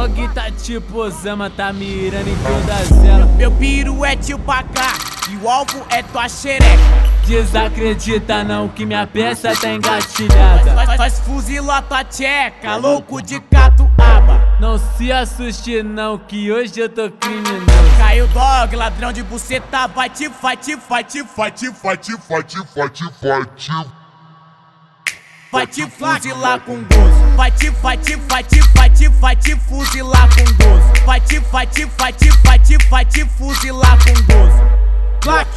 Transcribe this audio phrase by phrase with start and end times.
[0.00, 3.30] dog tá tipo Osama, tá mirando em todas elas.
[3.32, 4.62] Meu piru é tio cá
[5.28, 6.64] e o alvo é tua xereca.
[7.26, 10.72] Desacredita não que minha peça tá engatilhada.
[10.72, 14.40] Nós, nós fuzilou tua tcheca, louco de catuaba.
[14.58, 17.66] Não se assuste não que hoje eu tô criminoso.
[17.98, 21.70] Caiu dog, ladrão de buceta, vai te, vai te, vai te, vai te,
[25.52, 27.36] vai te, fuzilar com gozo.
[27.36, 31.04] Vai te, vai te, vai te, vai te, vai te fuzilar com gozo.
[31.04, 34.62] Vai te, vai te, vai te, vai te, vai te fuzilar com gozo.
[35.20, 35.50] Clack,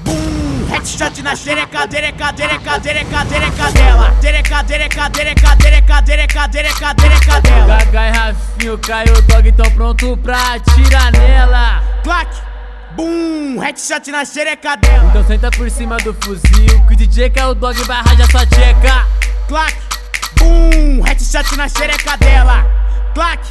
[0.00, 4.10] boom, headshot na xereca, dereca, dereca, dereca, dereca dela.
[4.20, 7.66] Dereca, dereca, dereca, dereca, dereca, dereca, dereca dela.
[7.66, 11.82] Gaga e Rafinho, caiu dog, tão pronto pra atirar nela.
[12.04, 12.30] Clack,
[12.96, 15.08] boom, headshot na xereca dela.
[15.10, 18.30] Então senta por cima do fuzil, que o DJ que é o dog vai rajar
[18.30, 19.01] sua tcheca.
[19.52, 19.76] Clack,
[20.38, 22.64] boom, headshot na xereca dela.
[23.12, 23.46] Clack,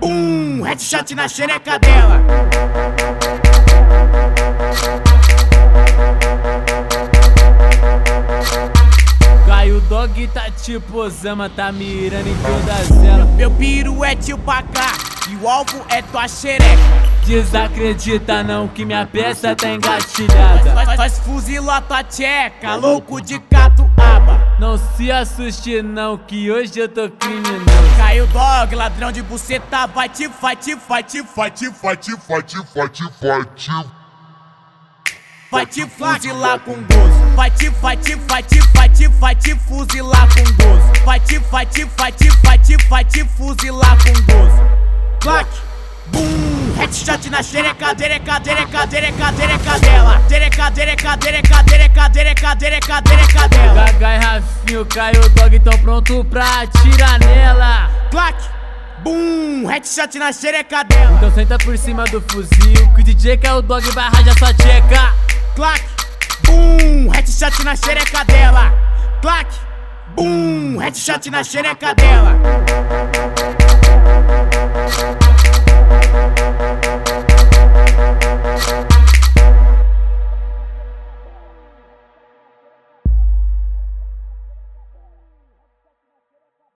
[0.00, 2.22] boom, headshot na xereca dela.
[9.46, 13.28] Caiu dog tá tipo Osama, tá mirando em todas elas.
[13.32, 14.94] Meu piru é tio pra cá
[15.28, 16.64] e o alvo é tua xereca.
[17.26, 20.72] Desacredita não que minha peça tá engatilhada.
[20.72, 24.43] Nós, nós fuzilou tua tcheca, louco de catuaba.
[24.58, 27.64] Não se assuste não, que hoje eu tô criminoso
[27.96, 34.04] Caiu dog, ladrão de buceta Vai-te, vai-te, vai-te, vai-te, vai-te, vai-te, vai-te, vai-te
[35.50, 42.28] Vai-te fuzilar com gozo Vai-te, vai-te, vai-te, vai-te, vai-te fuzilar com gozo Vai-te, vai-te, vai-te,
[42.44, 44.62] vai-te, vai-te fuzilar com gozo
[45.20, 45.50] Clack,
[46.06, 50.22] boom, headshot na xereca, dereca, dereca, dereca, dereca dela
[50.74, 53.84] cadeira, é cadeira, é cadeira, é cadeira, é cadeira, é cadeira, é cadela.
[53.84, 57.90] Gagai, Rafinho, caiu o dog, então pronto pra atirar nela.
[58.10, 58.36] Clac,
[59.04, 61.12] bum, headshot na xerecadela.
[61.12, 64.52] Então senta por cima do fuzil, que o DJ caiu o dog vai rajar sua
[64.52, 65.14] tcheca.
[65.54, 65.84] Clac,
[66.44, 68.72] bum, headshot na xerecadela.
[69.22, 69.54] Clac,
[70.16, 72.36] bum, headshot na xerecadela.